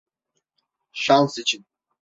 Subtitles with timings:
[0.91, 1.65] Şans için.